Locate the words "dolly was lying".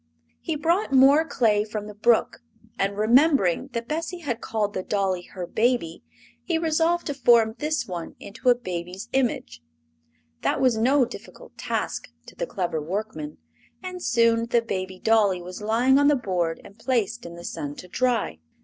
14.97-15.99